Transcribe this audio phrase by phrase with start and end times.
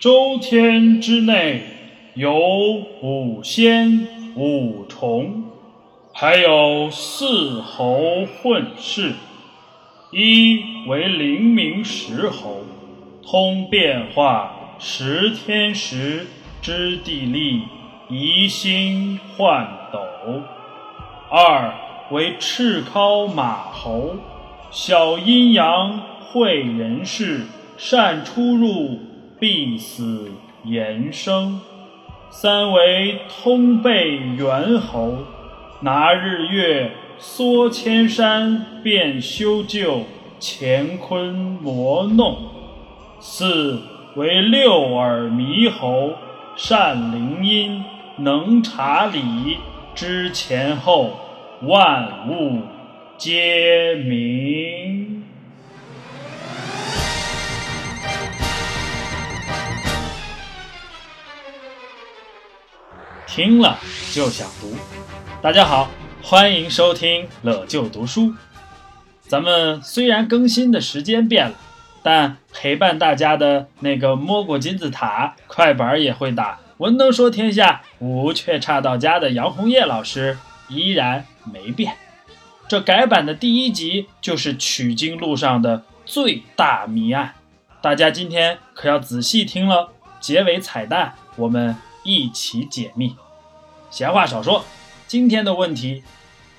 [0.00, 1.62] 周天之内
[2.14, 2.34] 有
[3.02, 5.44] 五仙五虫，
[6.14, 9.12] 还有四猴混世。
[10.10, 10.58] 一
[10.88, 12.62] 为灵明石猴，
[13.22, 16.26] 通变化十天时
[16.62, 17.60] 之地利，
[18.08, 19.98] 移星换斗；
[21.30, 21.74] 二
[22.10, 24.16] 为赤尻马猴，
[24.70, 27.42] 小阴阳会人事，
[27.76, 28.98] 善出入，
[29.40, 30.30] 必死
[30.62, 31.58] 延生；
[32.30, 35.16] 三为通背猿猴，
[35.80, 36.92] 拿日月。
[37.22, 40.04] 缩千山，便修旧，
[40.40, 42.34] 乾坤魔弄；
[43.20, 43.78] 四
[44.16, 46.14] 为六耳猕猴，
[46.56, 47.84] 善灵音，
[48.16, 49.58] 能察理，
[49.94, 51.10] 知前后，
[51.60, 52.62] 万物
[53.18, 54.99] 皆明。
[63.30, 63.78] 听了
[64.12, 64.74] 就想读。
[65.40, 65.88] 大家好。
[66.20, 68.34] 欢迎收听乐就读书。
[69.20, 71.54] 咱们虽然更新的时间变了，
[72.02, 80.36] 但陪伴大家的那个摸过金字塔、快板也会打、文能说天下、武却差到家的杨红叶老师
[80.68, 81.94] 依然没变。
[82.66, 87.34] 这改版的第一集就是取经路上的最大谜案，
[87.80, 89.92] 大家今天可要仔细听了。
[90.18, 93.16] 结尾彩蛋，我们一起解密。
[93.90, 94.64] 闲话少说。
[95.06, 96.04] 今天的问题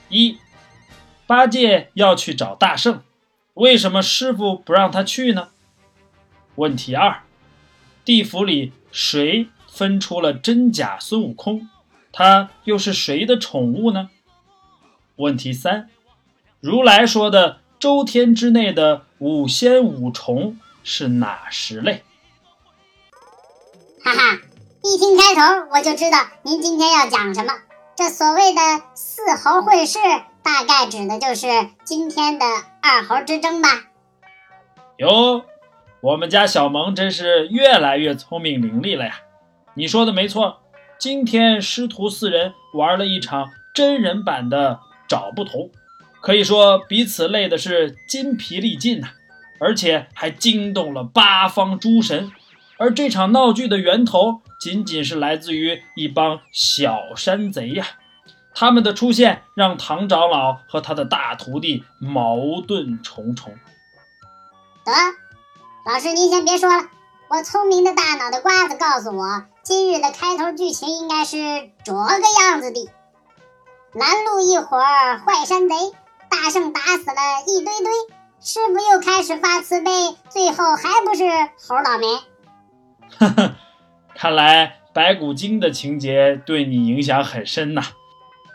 [0.09, 0.37] 一：
[1.25, 3.01] 八戒要去找大圣，
[3.53, 5.51] 为什么师傅不让他去呢？
[6.55, 7.23] 问题二：
[8.03, 11.69] 地府里谁分出了真假孙悟空？
[12.11, 14.09] 他又是谁的宠物呢？
[15.15, 15.89] 问题三：
[16.59, 22.03] 如来说的周天之内的五仙五虫是哪十类？
[24.03, 24.41] 哈哈，
[24.83, 27.53] 一听开头我就知道您今天要讲什么。
[27.95, 28.59] 这所谓的
[28.95, 29.99] 四猴会试，
[30.41, 32.45] 大概指的就是今天的
[32.81, 33.69] 二猴之争吧？
[34.97, 35.45] 哟，
[36.01, 39.19] 我们家小萌真是越来越聪明伶俐了呀！
[39.75, 40.61] 你说的没错，
[40.99, 45.69] 今天师徒四人玩了一场真人版的找不同，
[46.21, 49.09] 可以说彼此累的是筋疲力尽呐，
[49.59, 52.31] 而且还惊动了八方诸神。
[52.81, 54.41] 而这场闹剧的源头。
[54.59, 57.83] 仅仅是来自于一帮小山贼呀，
[58.53, 63.51] 他们的出现让唐长老和他的大徒弟矛盾重重。
[64.85, 64.91] 得，
[65.91, 66.89] 老师您先别说了，
[67.27, 71.37] 我聪明的大脑袋瓜子告诉我，今日的开头剧情应该是
[71.83, 71.99] 这个
[72.39, 72.87] 样子的：
[73.93, 75.75] 拦路一伙坏山贼，
[76.29, 77.91] 大圣打死了一堆堆，
[78.39, 79.91] 师傅又开始发慈悲，
[80.29, 81.23] 最后还不是
[81.67, 82.05] 猴倒霉？
[83.17, 83.55] 哈哈。
[84.15, 87.81] 看来白骨精的情节对你影响很深呐。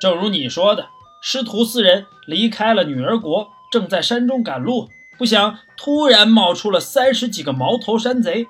[0.01, 0.89] 正如你说的，
[1.23, 8.47] 师徒四人离开了女儿国，正在山中赶路，不想突然冒出了三十几个毛头山贼，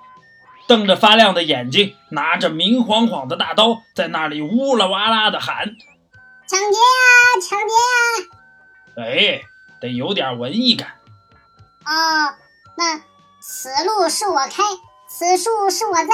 [0.67, 5.77] 瞪着发亮的眼睛，拿着明晃晃的大刀，在那里呜啦哇啦的喊
[6.47, 8.29] ：“抢劫呀，抢劫呀！”
[8.99, 9.43] 哎，
[9.81, 10.89] 得有点文艺感。
[11.85, 12.35] 哦，
[12.77, 12.99] 那
[13.41, 14.63] 此路是我开，
[15.09, 16.09] 此树是我栽。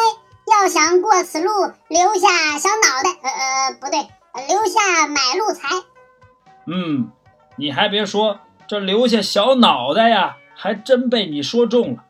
[0.44, 1.48] 要想过此路，
[1.88, 4.00] 留下小脑袋，呃呃，不对，
[4.48, 5.69] 留下买路财。
[6.66, 7.12] 嗯，
[7.56, 12.04] 你还别说，这留下小脑袋呀，还真被你说中了。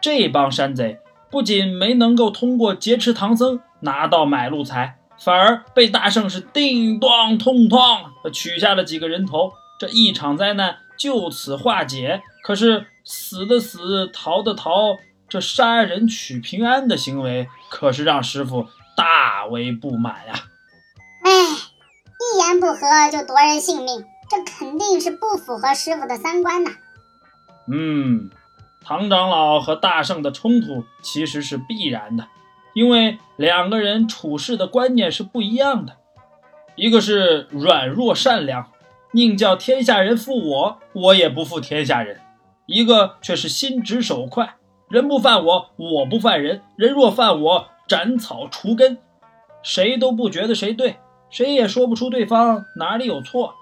[0.00, 0.98] 这帮山贼
[1.30, 7.80] 不仅没能够通过劫持唐僧拿到买路财，反而被大圣是叮当痛痛
[8.32, 12.20] 取下了几个人头，这一场灾难就此化解。
[12.42, 14.98] 可是死的死，逃的逃。
[15.30, 20.34] 这杀人取平安的行为，可是让师傅大为不满呀！
[21.22, 26.72] 哎，一言不合就夺人性命，这肯定是不符合师傅的三观呐。
[27.72, 28.28] 嗯，
[28.82, 32.26] 唐长老和大圣的冲突其实是必然的，
[32.74, 35.96] 因为两个人处事的观念是不一样的。
[36.74, 38.72] 一个是软弱善良，
[39.12, 42.16] 宁叫天下人负我，我也不负天下人；
[42.66, 44.56] 一个却是心直手快。
[44.90, 46.62] 人不犯我，我不犯人。
[46.74, 48.98] 人若犯我，斩草除根。
[49.62, 50.96] 谁都不觉得谁对，
[51.30, 53.54] 谁也说不出对方哪里有错。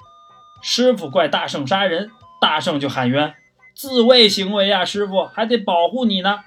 [0.63, 2.11] 师傅怪大圣杀人，
[2.41, 3.35] 大圣就喊冤，
[3.77, 4.87] 自卫行为啊！
[4.87, 6.39] 师傅还得保护你呢。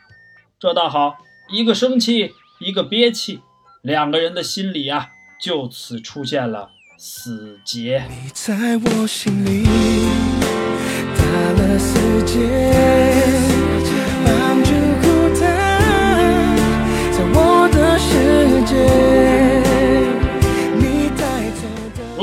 [0.60, 1.18] 这倒好，
[1.52, 3.42] 一个生气，一个憋气，
[3.84, 8.04] 两个人的心里啊，就此出现了死结。
[8.10, 9.64] 你在我心里
[11.16, 11.24] 打
[11.62, 13.01] 了死结。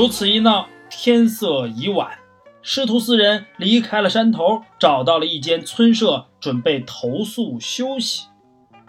[0.07, 2.19] 此一闹，天色已晚，
[2.61, 8.27] 师徒四人离开了山头，找到了一间村舍，准备投宿休息。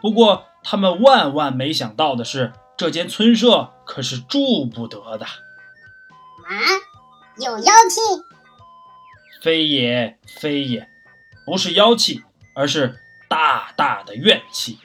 [0.00, 5.24] 不过，他们万万没想到的是，这间村舍可是住不得的。
[5.26, 6.50] 啊，
[7.38, 8.00] 有妖气？
[9.42, 10.88] 非也，非也，
[11.46, 12.22] 不是妖气，
[12.54, 14.78] 而是大大的怨气。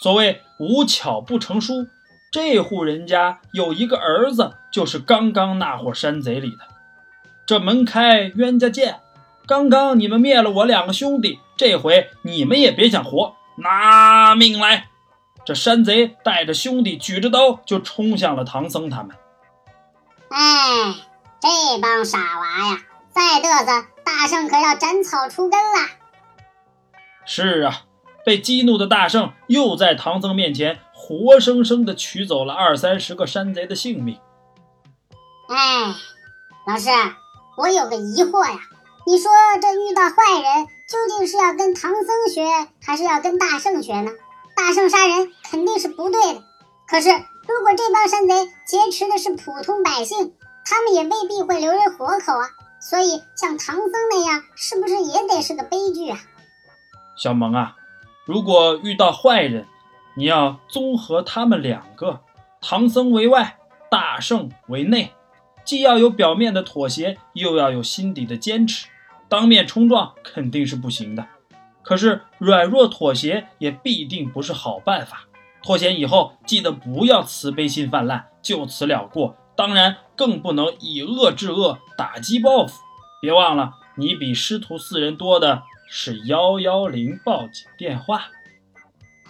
[0.00, 1.88] 所谓无巧不成书，
[2.30, 6.64] 这户人家有一个儿子，就是刚刚那伙山贼里的。
[7.46, 9.00] 这门开冤家见，
[9.46, 14.88] 刚刚你们灭了我两个兄弟，这回你们也别想活，拿命来！
[15.44, 19.16] 这山贼带着兄弟，举着刀就冲向了唐僧他们。
[20.28, 20.94] 哎，
[21.40, 21.48] 这
[21.80, 25.88] 帮傻娃呀，再嘚瑟，大圣可要斩草除根了。
[27.24, 27.82] 是啊，
[28.24, 34.20] 被激怒的大圣又在唐僧面前活生生的取走了二三十个山贼的性命。
[35.52, 35.96] 哎，
[36.64, 36.88] 老师，
[37.56, 38.60] 我有个疑惑呀，
[39.04, 42.46] 你说这遇到坏人，究竟是要跟唐僧学，
[42.80, 44.12] 还是要跟大圣学呢？
[44.54, 46.44] 大圣杀人肯定是不对的，
[46.86, 52.46] 可是如果这帮山贼劫持的是普通百姓，他们也未必会留人活口啊。
[52.80, 56.18] 所以像唐僧那样，是不是也得是个悲剧啊？
[57.16, 57.74] 小萌啊，
[58.24, 59.66] 如果遇到坏人，
[60.14, 62.20] 你要综合他们两个，
[62.60, 63.58] 唐僧为外，
[63.90, 65.12] 大圣为内，
[65.70, 68.88] 既要有表面的妥协，又要有心底的坚持，
[69.28, 71.28] 当面冲撞肯定是不行的。
[71.84, 75.28] 可是软弱妥协也必定不是好办法。
[75.62, 79.36] 脱险以后，记得不要慈悲心泛滥，就此了过。
[79.54, 82.80] 当然，更不能以恶制恶，打击报复。
[83.22, 88.24] 别忘了，你比师徒四人多的是幺幺零报警电话。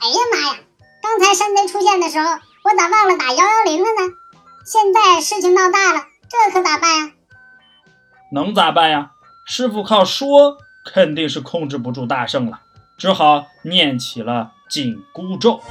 [0.01, 0.61] 哎呀妈呀！
[1.03, 2.31] 刚才山贼出现的时候，
[2.65, 4.15] 我咋忘了打幺幺零了呢？
[4.65, 7.13] 现在事情闹大了，这可咋办呀？
[8.33, 9.11] 能咋办呀？
[9.45, 10.59] 师傅靠说。
[10.83, 12.63] 肯定是控制不住大圣了，
[12.97, 15.63] 只好念起了紧箍咒。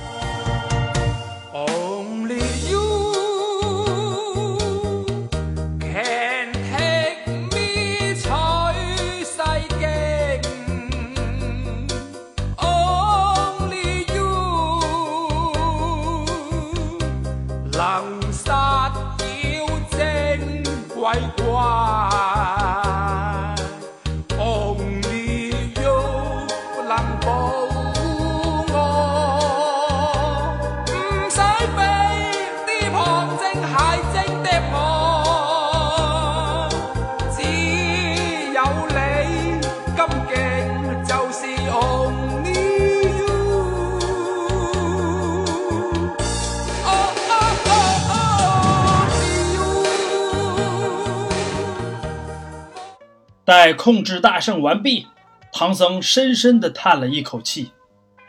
[53.50, 55.08] 待控制大圣完毕，
[55.52, 57.72] 唐僧深深地叹了一口气：“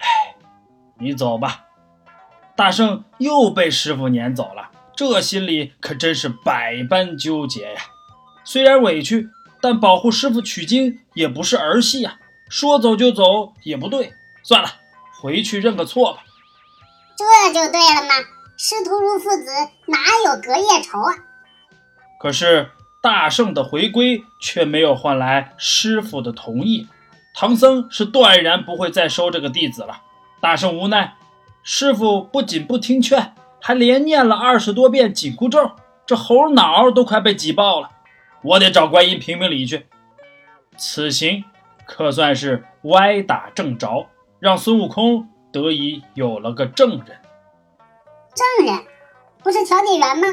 [0.01, 0.35] 哎，
[0.99, 1.67] 你走吧。”
[2.57, 7.83] 大圣又被师傅撵走了，这心里可真是百般纠结呀。
[8.45, 9.29] 虽然委屈，
[9.61, 12.17] 但保护师傅取经也不是儿戏啊。
[12.49, 14.71] 说走就走也不对，算了，
[15.21, 16.25] 回去认个错吧。
[17.15, 18.15] 这就对了嘛，
[18.57, 19.51] 师徒如父子，
[19.85, 21.13] 哪有隔夜仇啊？
[22.19, 22.71] 可是。
[23.03, 26.87] 大圣的回归却没有换来师傅的同意，
[27.35, 30.03] 唐僧是断然不会再收这个弟子了。
[30.41, 31.17] 大圣无奈，
[31.63, 35.71] 师傅不仅不听劝，还连念了二十多遍紧箍咒，
[36.05, 37.91] 这猴脑都快被挤爆了。
[38.43, 39.87] 我得找观音评评理去。
[40.77, 41.45] 此行
[41.87, 47.19] 可算是歪打正着，让孙悟空得以有了个证人。
[48.35, 48.85] 证人
[49.43, 50.27] 不是调解员吗？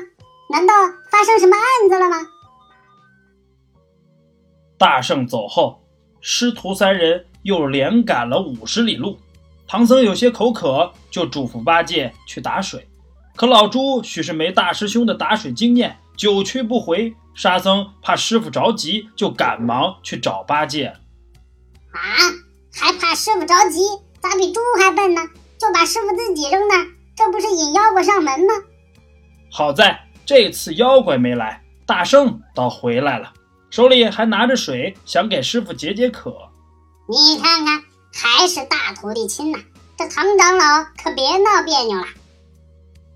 [0.50, 0.74] 难道
[1.10, 2.28] 发生什么案子了吗？
[4.77, 5.81] 大圣走后，
[6.22, 9.17] 师徒三人又连赶了五十里路。
[9.67, 12.88] 唐僧有些口渴，就嘱咐八戒去打水。
[13.36, 17.13] 可老猪许是没大师兄的打水经验，久去不回。
[17.36, 20.88] 沙僧怕师傅着急，就赶忙去找八戒。
[21.91, 22.00] 啊，
[22.74, 23.79] 还怕师傅着急？
[24.19, 25.22] 咋比猪还笨呢？
[25.60, 28.53] 就把师傅自己扔那儿，这不是引妖怪上门吗？
[29.51, 33.34] 好在这次妖怪没来，大圣倒回来了。
[33.70, 36.34] 手里还拿着水，想给师傅解解渴。
[37.08, 37.84] 你看看，
[38.14, 39.60] 还是大徒弟亲呐！
[39.98, 42.06] 这唐长老可别闹别扭了。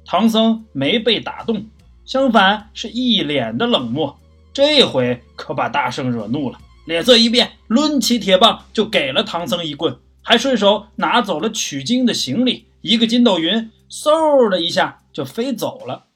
[0.05, 1.67] 唐僧没被打动，
[2.05, 4.17] 相反是一脸的冷漠。
[4.53, 16.07] 这回可把大圣惹怒了，脸色一变，抡起铁棒就给了唐僧一棍，还顺手拿走了取经的行李，一个筋斗云，嗖的一下就飞走了。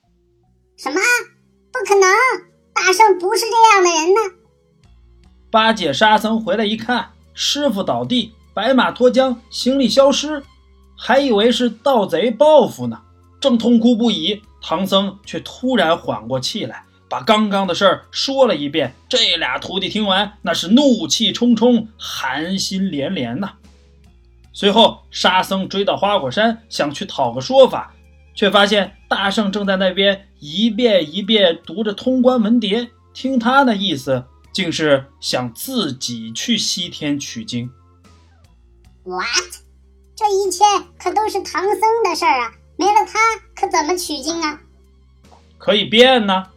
[0.77, 0.99] 什么？
[1.71, 2.09] 不可能！
[2.75, 4.35] 大圣不是这样的人呢。
[5.49, 10.43] 八戒、沙僧回来一看，师傅倒地，白马脱缰，行李消失，
[10.97, 13.01] 还以为是盗贼报复呢，
[13.39, 14.41] 正痛哭不已。
[14.61, 18.93] 唐僧却突然缓过气来，把刚刚的事儿说了一遍。
[19.07, 23.53] 这俩徒弟听完，那是怒气冲冲，寒心连连呐。
[24.51, 27.93] 随后，沙僧追到花果山，想去讨个说法，
[28.33, 32.91] 却发现大圣正在那边一遍一遍读着通关文牒。
[33.15, 37.71] 听他那意思，竟是想自己去西天取经。
[39.03, 39.25] What？
[40.15, 40.63] 这一切
[40.99, 42.51] 可都是唐僧的事儿啊！
[42.77, 43.19] 没了他，
[43.55, 44.61] 可怎么取经啊？
[45.57, 46.47] 可以变呢！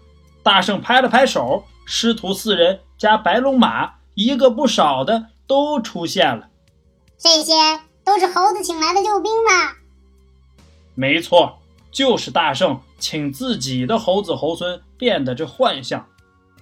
[0.43, 6.49] 大圣拍了拍手，师徒四人加白龙马，一个不少的都出现了。
[7.17, 7.55] 这些
[8.05, 9.73] 都是猴子请来的救兵吗？
[10.95, 11.59] 没错，
[11.91, 16.07] 就是大圣请自己的猴子猴孙变的这幻象。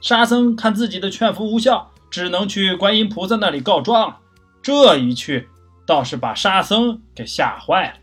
[0.00, 4.18] 沙僧看自己的劝服无效，只能去观音菩萨那里告状。
[4.62, 5.48] 这一去，
[5.86, 7.94] 倒是把沙僧给吓坏了。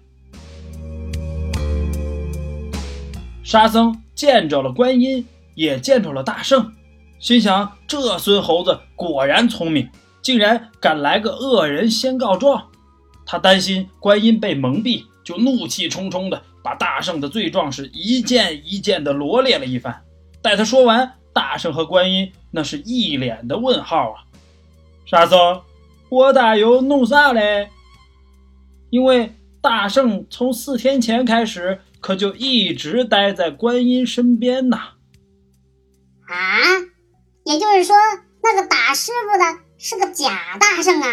[3.43, 6.73] 沙僧见着了观音，也见着了大圣，
[7.19, 9.89] 心想：这孙猴子果然聪明，
[10.21, 12.69] 竟然敢来个恶人先告状。
[13.25, 20.03] 他担心观音被蒙蔽，就怒气冲冲的把大圣的罪状是一件一件的罗列了一番。
[20.41, 24.23] 待他说完，大圣和观音那是一脸的问号啊！
[25.05, 25.61] 沙僧，
[26.09, 27.69] 我大有弄啥嘞？
[28.89, 31.81] 因为大圣从四天前开始。
[32.03, 34.75] 可就一直待在观音身边呐。
[36.27, 36.59] 啊，
[37.45, 37.95] 也就是说，
[38.43, 41.07] 那个打师傅的是个假大圣啊？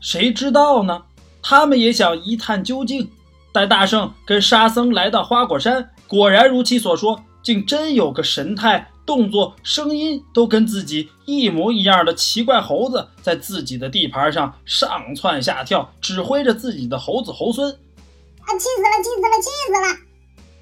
[0.00, 1.06] 谁知道呢？
[1.42, 3.10] 他们也想一探究竟。
[3.56, 17.72] 待大圣跟沙僧来到花果山，果然如其所说，竟真有个神态、动作、声音都跟自己一模一样的奇怪猴子，在自己的地盘上上窜下跳，指挥着自己的猴子猴孙。
[17.72, 18.52] 啊！
[18.58, 19.02] 气死了！
[19.02, 19.40] 气死了！
[19.40, 20.06] 气死了！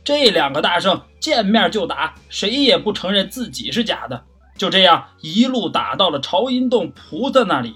[0.04, 4.22] 这两个大圣见面就打，谁也不承认自己是假的。
[4.56, 7.74] 就这样一路打到了朝阴洞菩萨那里，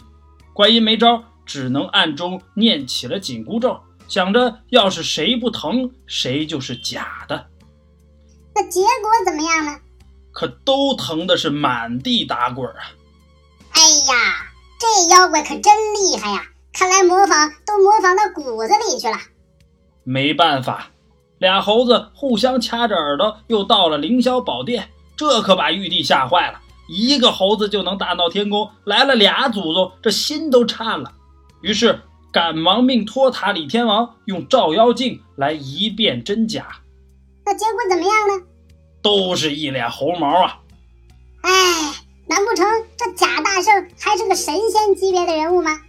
[0.52, 7.46] 观音没招，只能暗中念起了紧箍咒，想着要是谁不疼，谁就是假的。
[8.54, 9.78] 那结果怎么样呢？
[10.32, 12.90] 可都疼的是满地打滚啊！
[13.72, 16.42] 哎呀，这妖怪可真厉害呀！
[16.72, 19.16] 看来模仿都模仿到骨子里去了。
[20.04, 20.90] 没办法，
[21.38, 26.60] 俩猴子互相掐着耳朵，又到了凌霄宝殿，这可把玉帝吓坏了。
[26.88, 31.12] 一个猴子就能大闹天宫，来了俩祖宗，这心都颤了。
[31.60, 32.00] 于是
[32.32, 36.66] 赶忙命托塔李天王用照妖镜来一辨真假。
[37.44, 38.44] 那结果怎么样呢？
[39.02, 40.60] 都是一脸猴毛啊！
[41.42, 41.50] 哎，
[42.26, 42.66] 难不成
[42.96, 45.80] 这贾大圣还是个神仙级别的人物吗？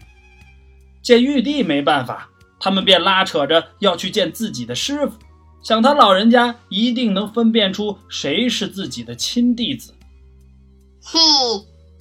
[1.01, 2.29] 见玉帝没办法。
[2.61, 5.13] 他们便拉扯着要去见自己的师傅，
[5.63, 9.93] 想他老人家一定能分辨出谁是自己的亲弟子。
[11.01, 11.19] 嘿，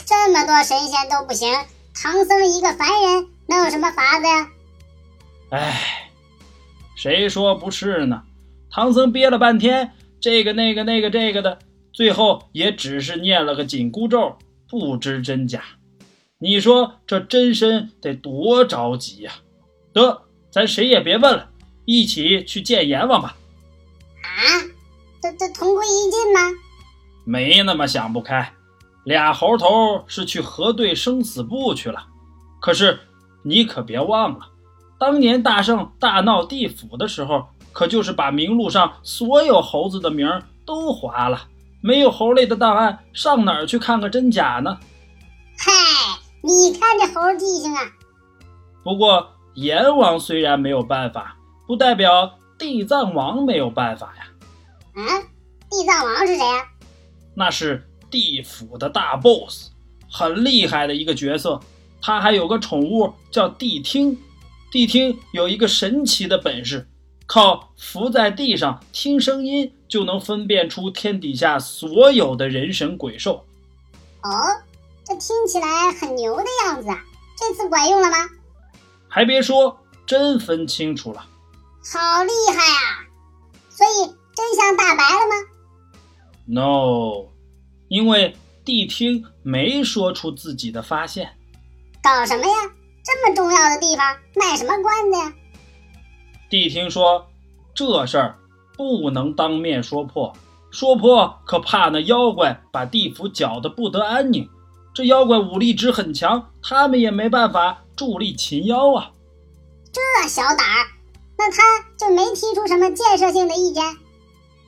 [0.05, 1.53] 这么多神仙都不行，
[1.95, 4.51] 唐僧一个凡人能有什么法子呀？
[5.51, 6.11] 哎，
[6.97, 8.23] 谁说不是呢？
[8.71, 11.59] 唐僧憋了半天，这个那个那个这个的，
[11.93, 14.37] 最后也只是念了个紧箍咒，
[14.69, 15.63] 不知真假。
[16.39, 19.33] 你说这真身得多着急呀？
[19.93, 20.23] 得。
[20.51, 21.51] 咱谁也别问了，
[21.85, 23.37] 一起去见阎王吧！
[24.23, 24.65] 啊，
[25.21, 26.41] 这这同归于尽吗？
[27.27, 28.55] 没那么想不开，
[29.05, 32.07] 俩猴头是去核对生死簿去了。
[32.63, 32.99] 可是
[33.43, 34.47] 你可别忘了，
[34.99, 41.43] 当年大圣大闹地府的时候，可就是把名录上所有猴子的名都划了，
[41.81, 44.79] 没有猴类的档案，上哪儿去看个真假呢？
[45.59, 45.73] 嗨，
[46.43, 47.83] 你看这猴记性啊！
[48.83, 49.31] 不过。
[49.55, 54.29] 阎王虽然没有办法，不代表地藏王没有办法呀。
[54.95, 55.05] 嗯，
[55.69, 56.65] 地藏王是谁呀？
[57.35, 59.71] 那是地府的大 boss，
[60.09, 61.59] 很厉害的一个角色。
[62.01, 64.19] 他还有个宠物叫谛听，
[64.73, 66.87] 谛听有一个神奇的本事，
[67.27, 73.45] 靠伏在地上听声音就能分辨出天底下所有的人神鬼兽。
[74.23, 74.31] 哦，
[75.05, 77.05] 这听起来很牛的样子啊！
[77.37, 78.17] 这次管用了吗？
[79.09, 81.27] 还别说，真分清楚了，
[81.83, 83.07] 好厉害啊！
[83.71, 85.35] 所以真相大白了吗
[86.47, 87.29] ？No，
[87.89, 91.38] 因为谛听没说出自己的发现。
[92.09, 92.55] 搞什么呀？
[93.05, 95.31] 这么重要的地方卖什么关子呀？
[96.49, 97.27] 谛听说，
[97.75, 98.39] 这事儿
[98.79, 100.35] 不能当面说破，
[100.71, 104.49] 说破可怕那妖怪把地府搅得不得安宁。
[104.95, 109.11] 这妖怪武力值很强，他们也没办法助力擒妖啊。
[109.93, 110.87] 这小胆儿，
[111.37, 111.63] 那他
[111.99, 113.85] 就没提出什么建设性的意见？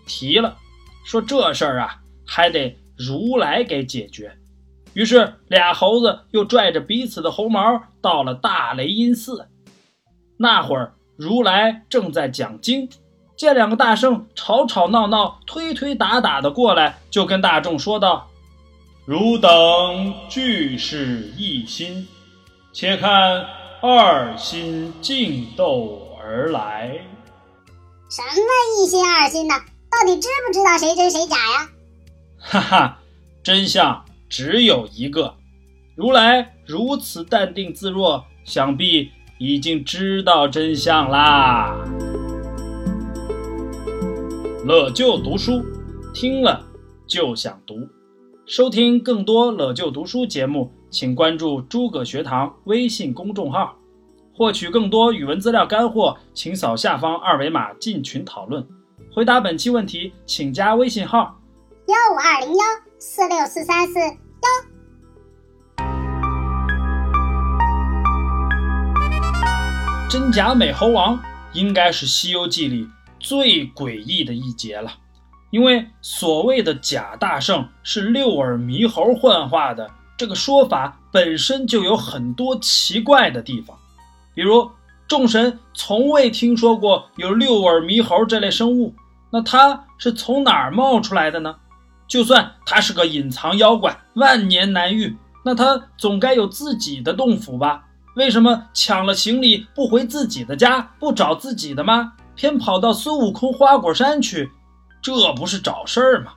[0.07, 0.59] 提了，
[1.07, 4.37] 说这事儿啊，还得如来给解决。
[4.93, 9.49] 于是俩猴子又拽着彼此的猴毛到了大雷音寺。
[10.37, 12.89] 那会儿如来正在讲经，
[13.37, 18.29] 见两个大圣吵吵闹闹、推推打打的过来，就跟大众说道
[19.07, 19.51] ：“汝等
[20.29, 22.09] 俱是一心，
[22.73, 23.47] 且看
[23.81, 27.01] 二心竞斗而来。”
[28.11, 29.55] 什么一心二心的？
[29.91, 31.69] 到底知不知道谁真谁假呀？
[32.39, 32.99] 哈哈，
[33.43, 34.05] 真相。
[34.31, 35.35] 只有一个，
[35.97, 39.11] 如来如此淡定自若，想必
[39.41, 41.75] 已经知道真相啦。
[44.65, 45.65] 乐就读书，
[46.15, 46.65] 听了
[47.09, 47.89] 就想读。
[48.47, 53.77] 收听更多乐就读书节目，请关注诸葛学堂微信公众号。
[54.33, 58.65] 获取更多语文资料干货，请扫下方二维码进群讨论。
[59.13, 61.37] 回答本期问题，请加微信号：
[61.89, 62.90] 幺五二零幺。
[63.03, 64.15] 四六四三四幺，
[70.11, 71.19] 真假美猴王
[71.55, 72.87] 应该是《西游记》里
[73.19, 74.93] 最诡异的一节了，
[75.49, 83.79] 因为所谓的假大圣是六耳猕猴幻化的，这个说法本身就有很多奇怪的地方，
[84.35, 84.71] 比如
[85.09, 88.95] 众神从未听说过有六耳猕猴这类生物，
[89.31, 91.57] 那他是从哪儿冒出来的呢？
[92.11, 97.85] 就算他是个隐藏妖怪，万年难遇，那他总该有自己的洞府吧？
[98.17, 104.51] 为什么抢了行李不回自己的家，不找自己的妈，偏跑到孙悟空花果山去？
[105.01, 106.33] 这不是找事儿吗？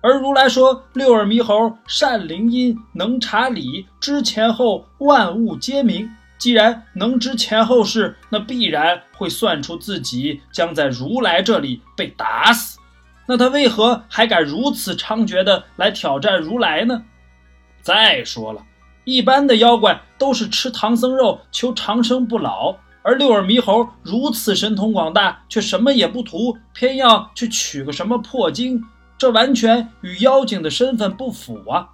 [0.00, 6.10] 而如来说六耳猕猴善灵音，能察理，知前后万物皆明。
[6.38, 12.78] 既然能知前后事，那必然会算出自己将在如来这里被打死。
[13.26, 17.02] 那他为何还敢如此猖獗的来挑战如来呢？
[17.82, 18.62] 再说了，
[19.04, 28.82] 一般的妖怪都是吃唐僧肉求长生不老，而六耳猕猴如此神通广大，却什么也不图，偏要去取个什么破经，
[29.18, 31.88] 这完全与妖精的身份不符啊！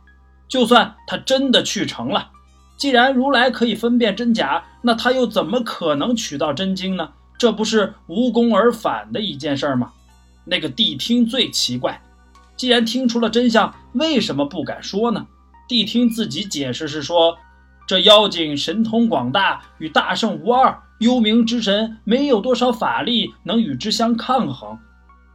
[0.48, 2.30] 就算他真的去成了，
[2.76, 7.10] 既然如来可以分辨真假，那他又怎么可能取到真经呢？
[7.38, 9.92] 这不是无功而返的一件事吗？
[10.44, 12.00] 那个谛听最奇怪，
[12.56, 15.26] 既然听出了真相，为什么不敢说呢？
[15.68, 17.36] 谛听自己解释是说，
[17.86, 24.78] 这妖精神通广大，与大圣无二，幽冥之神没有多少法力能与之相抗衡。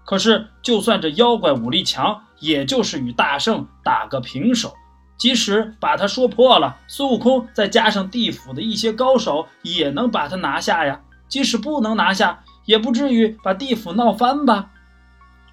[0.05, 4.73] 可是，就算这妖怪武力强，也就是与大圣打个平手。
[5.17, 11.01] 即使把他说破了，孙悟空再加上地府的一些高手，也能把他拿下呀。
[11.27, 14.69] 即使不能拿下，也不至于把地府闹翻吧。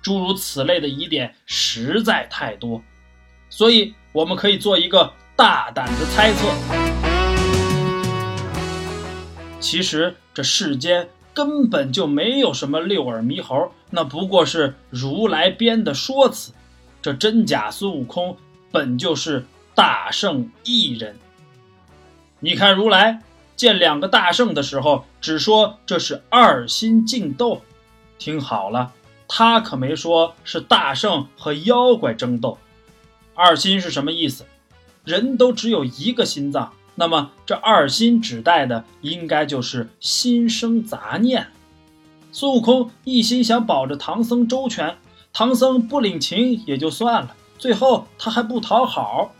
[0.04, 2.82] 诸如此类的疑点实在太多，
[3.48, 6.54] 所以我们可以做一个大胆的猜测：
[9.58, 16.52] 其实这世间根本就没有什么六耳猕猴，那不过是如来编的说辞。
[17.00, 18.36] 这真假孙悟空
[18.70, 21.16] 本就是大圣一人。
[22.40, 23.22] 你看如来
[23.56, 27.62] 见两个大圣的时候，只说这是二心竞斗，
[28.18, 28.92] 听好了。
[29.26, 32.58] 他可没说是大圣和妖怪争斗，
[33.34, 34.44] 二心是什么意思？
[35.04, 41.48] 人都只有一个心脏，那么这二心指代的应该就是心生杂念。
[42.32, 44.96] 孙悟空一心想保着唐僧周全，
[45.32, 49.32] 唐僧不领情也就算了，最后他还不讨好，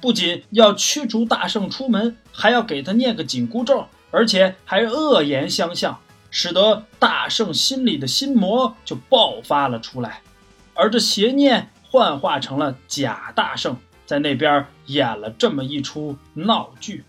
[0.00, 5.98] 不仅要驱逐大圣出门，还要给他念个紧箍咒，而且还恶言相向。
[6.30, 10.22] 使得大圣心里的心魔就爆发了出来，
[10.74, 17.04] 而这邪念幻化成了假大圣，在那边演了这么一出闹剧。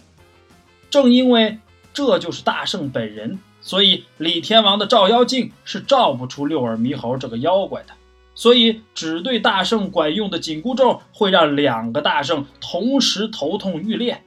[0.89, 1.59] 正因为
[1.93, 7.93] 这就是大圣本人，所以李天王的照妖镜是照不出六耳猕猴这个妖怪的。
[8.35, 14.23] 所以只对大圣管用的紧箍咒会让两个大圣同时头痛欲裂。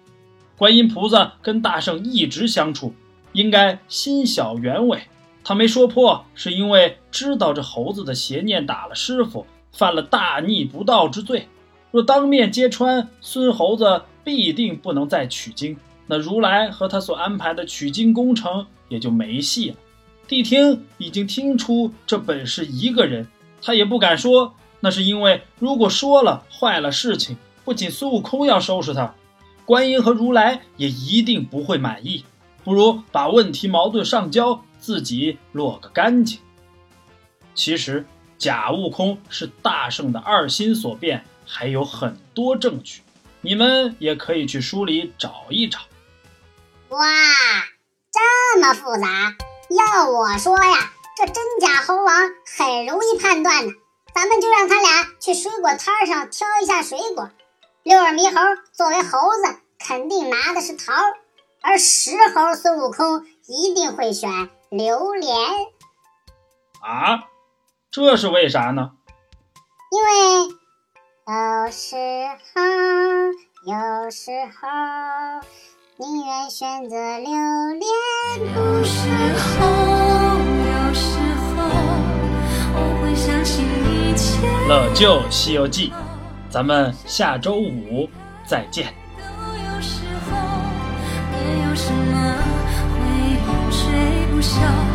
[0.58, 2.94] 观音菩萨跟大圣一直相处。
[3.32, 5.02] 应该心小原委，
[5.44, 11.48] 他没说破，是因为知道这猴子的邪念打了师傅，犯了大逆不道之罪。
[11.90, 19.76] 若当面揭穿，孙猴子必定不能再取经，那如来和他所安排的取经工程也就没戏了。
[20.28, 23.26] 谛听已经听出这本是一个人，
[23.60, 29.14] 他也不敢说那是因为如果说了坏了事情，不仅孙悟空要收拾他，
[29.64, 32.24] 观音和如来也一定不会满意。
[32.64, 36.38] 不如把问题矛盾上交，自己落个干净。
[37.54, 38.06] 其实
[38.38, 43.02] 假悟空是大圣的二心所变，还有很多证据，
[43.40, 45.80] 你们也可以去书里找一找。
[46.88, 46.98] 哇，
[48.10, 49.34] 这么复杂！
[49.70, 53.72] 要我说呀，这真假猴王很容易判断的。
[54.14, 57.30] 咱们就让他俩去水果摊上挑一下水果。
[57.82, 60.92] 六耳猕猴作为猴子，肯定拿的是桃，
[61.62, 64.28] 而石猴孙悟空一定会选
[64.70, 65.36] 榴莲。
[66.82, 67.28] 啊，
[67.90, 68.90] 这是为啥呢？
[69.90, 70.10] 因为
[71.26, 71.96] 有时
[72.54, 72.62] 候，
[73.64, 74.68] 有时候
[75.98, 77.86] 宁愿选择榴莲。
[78.54, 79.66] 有时候，
[80.66, 81.18] 有时
[81.54, 81.62] 候
[82.74, 84.40] 我会相信一切。
[84.68, 85.90] 乐就《西游记》，
[86.50, 88.08] 咱们下周五
[88.44, 88.92] 再见。
[94.52, 94.91] 笑。